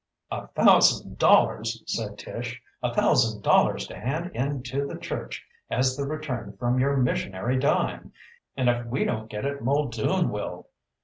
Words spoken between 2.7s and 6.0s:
"A thousand dollars to hand in to the church as